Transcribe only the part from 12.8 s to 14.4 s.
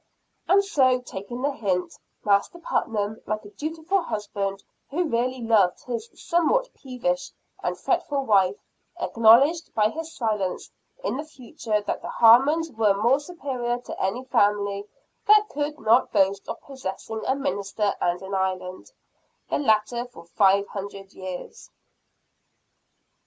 much superior to any